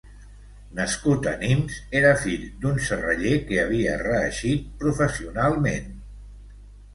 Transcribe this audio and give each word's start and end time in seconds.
Nascut 0.77 1.27
a 1.31 1.33
Nimes, 1.41 1.75
era 1.99 2.13
fill 2.21 2.47
d’un 2.63 2.79
serraller 2.87 3.35
que 3.51 3.59
havia 3.65 3.93
reeixit 4.05 4.65
professionalment. 4.81 5.95